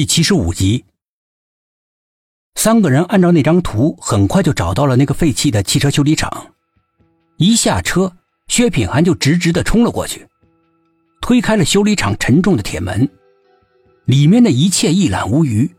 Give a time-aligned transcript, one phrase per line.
[0.00, 0.86] 第七十五集，
[2.54, 6.54] 三个人按照那张图，很快就找到了那个废弃的汽车修理厂。
[7.36, 8.10] 一下车，
[8.48, 10.26] 薛品涵就直直的冲了过去，
[11.20, 13.06] 推开了修理厂沉重的铁门。
[14.06, 15.70] 里面的一切一览无余，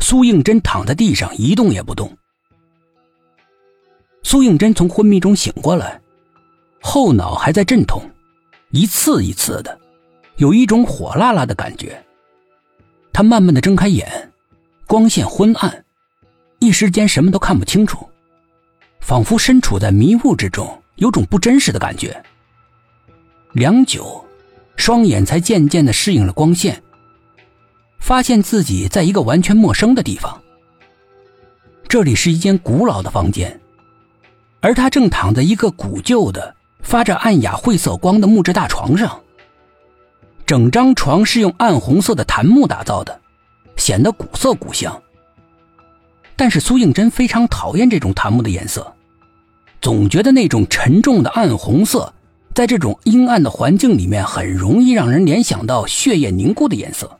[0.00, 2.10] 苏应真躺在地上一动也不动。
[4.22, 6.00] 苏应真从昏迷中醒过来，
[6.80, 8.02] 后脑还在阵痛，
[8.70, 9.78] 一次一次的，
[10.36, 12.02] 有一种火辣辣的感觉。
[13.12, 14.32] 他慢慢的睁开眼，
[14.86, 15.84] 光线昏暗，
[16.60, 18.08] 一时间什么都看不清楚，
[19.00, 22.22] 仿佛身处在迷雾之中，有种不真实的感觉。
[23.52, 24.24] 良久，
[24.76, 26.82] 双眼才渐渐的适应了光线，
[28.00, 30.40] 发现自己在一个完全陌生的地方。
[31.86, 33.60] 这里是一间古老的房间，
[34.60, 39.21] 而他正躺在一个古旧的、发着暗哑晦涩光的木质大床上。
[40.52, 43.20] 整张床是用暗红色的檀木打造的，
[43.76, 45.02] 显得古色古香。
[46.36, 48.92] 但是苏应真非常讨厌这种檀木的颜色，
[49.80, 52.12] 总觉得那种沉重的暗红色，
[52.54, 57.18] 在这种阴暗的环境里面，很容易让人联想到血液凝固的颜色，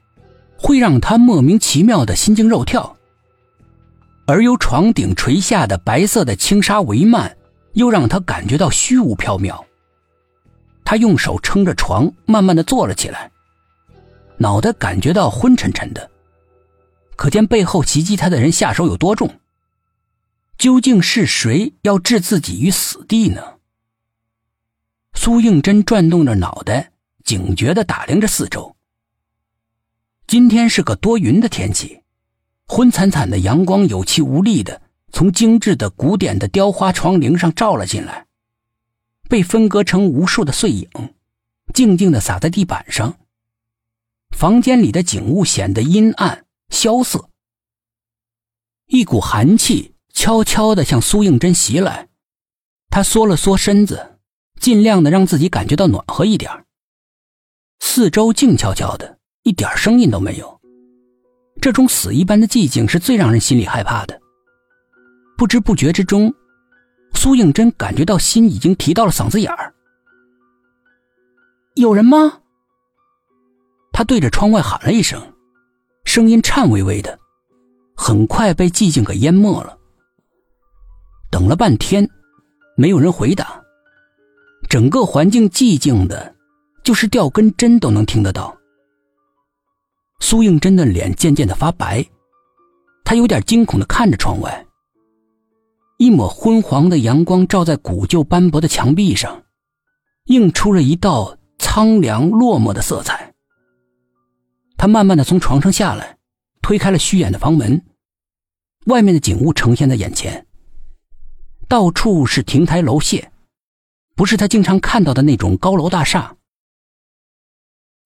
[0.58, 2.94] 会让他莫名其妙的心惊肉跳。
[4.26, 7.32] 而由床顶垂下的白色的轻纱帷幔，
[7.72, 9.58] 又让他感觉到虚无缥缈。
[10.92, 13.30] 他用手撑着床，慢慢的坐了起来，
[14.36, 16.10] 脑袋感觉到昏沉沉的，
[17.16, 19.40] 可见背后袭击他的人下手有多重。
[20.58, 23.42] 究竟是谁要置自己于死地呢？
[25.14, 26.92] 苏应真转动着脑袋，
[27.24, 28.76] 警觉的打量着四周。
[30.26, 32.02] 今天是个多云的天气，
[32.66, 38.26] 昏惨惨的阳光有气无力的从精致的古典的雕花窗棂上照了进来。
[39.32, 40.86] 被分割成无数的碎影，
[41.72, 43.18] 静静的洒在地板上。
[44.36, 47.30] 房间里的景物显得阴暗萧瑟，
[48.88, 52.10] 一股寒气悄悄的向苏应真袭来。
[52.90, 54.18] 他缩了缩身子，
[54.60, 56.52] 尽量的让自己感觉到暖和一点。
[57.80, 60.60] 四周静悄悄的，一点声音都没有。
[61.62, 64.20] 这种死一般的寂静是最让人心里害怕的。
[65.38, 66.34] 不知不觉之中。
[67.22, 69.72] 苏应真感觉到心已经提到了嗓子眼儿。
[71.74, 72.40] 有人吗？
[73.92, 75.22] 他对着窗外喊了一声，
[76.04, 77.16] 声音颤巍巍的，
[77.94, 79.78] 很快被寂静给淹没了。
[81.30, 82.10] 等了半天，
[82.76, 83.62] 没有人回答。
[84.68, 86.34] 整个环境寂静的，
[86.82, 88.58] 就是掉根针都能听得到。
[90.18, 92.04] 苏应真的脸渐渐的发白，
[93.04, 94.66] 他有点惊恐的看着窗外。
[96.02, 99.44] 一抹昏黄的阳光照在古旧斑驳的墙壁上，
[100.24, 103.32] 映出了一道苍凉落寞的色彩。
[104.76, 106.18] 他慢慢的从床上下来，
[106.60, 107.84] 推开了虚掩的房门，
[108.86, 110.44] 外面的景物呈现在眼前。
[111.68, 113.28] 到处是亭台楼榭，
[114.16, 116.36] 不是他经常看到的那种高楼大厦。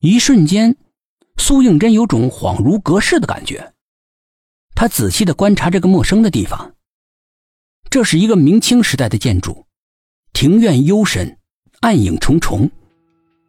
[0.00, 0.76] 一瞬间，
[1.38, 3.72] 苏应真有种恍如隔世的感觉。
[4.74, 6.75] 他仔细的观察这个陌生的地方。
[7.88, 9.64] 这是一个明清时代的建筑，
[10.32, 11.38] 庭院幽深，
[11.80, 12.70] 暗影重重，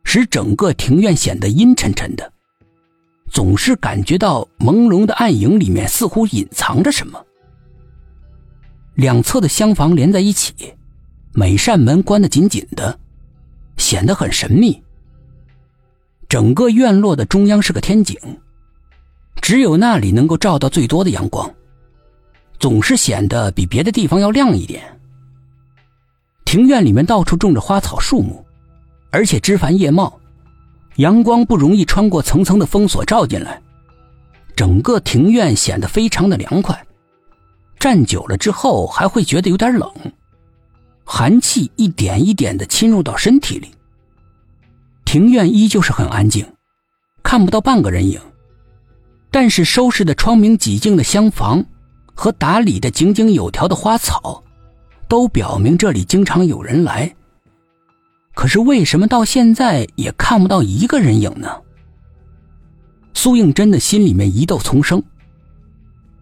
[0.04, 2.32] 使整个庭院显得阴沉沉的，
[3.30, 7.22] 总是感觉到朦胧的暗影里面似乎隐藏着什么。
[8.96, 10.54] 两侧的厢房连在一起，
[11.34, 12.98] 每扇门关得紧紧的，
[13.78, 14.82] 显得很神秘。
[16.30, 18.18] 整个院落的中央是个天井，
[19.42, 21.54] 只有那里能够照到最多的阳光。
[22.60, 24.84] 总是显得比别的地方要亮一点。
[26.46, 28.46] 庭院里面到处种着花草树木，
[29.12, 30.20] 而且枝繁叶茂，
[30.96, 33.62] 阳光不容易穿过层层的封锁照进来，
[34.56, 36.82] 整个庭院显得非常的凉快。
[37.78, 39.92] 站久了之后还会觉得有点冷，
[41.04, 43.70] 寒气一点一点的侵入到身体里。
[45.06, 46.46] 庭院依旧是很安静，
[47.24, 48.20] 看不到半个人影，
[49.30, 51.64] 但是收拾的窗明几净的厢房。
[52.18, 54.44] 和打理的井井有条的花草，
[55.08, 57.16] 都表明这里经常有人来。
[58.34, 61.62] 可是为什么到现在也看不到一个人影呢？
[63.14, 65.02] 苏应真的心里面疑窦丛生。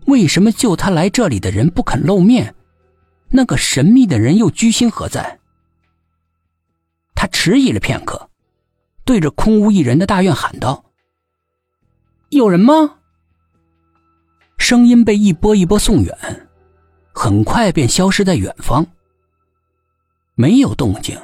[0.05, 2.53] 为什么救他来这里的人不肯露面？
[3.29, 5.39] 那个神秘的人又居心何在？
[7.15, 8.29] 他迟疑了片刻，
[9.05, 10.83] 对着空无一人的大院喊道
[12.29, 12.97] ：“有人吗？”
[14.67, 16.49] 声音被一波一波送远，
[17.13, 18.83] 很快便消失在远方。
[20.33, 21.15] 没有动静，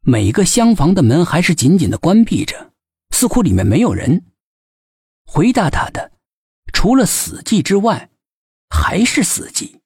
[0.00, 2.72] 每个厢房的门还是紧紧的关闭着，
[3.10, 4.24] 似乎里面没有人。
[5.26, 6.12] 回答他的
[6.72, 8.08] 除了死寂之外，
[8.70, 9.80] 还是死寂。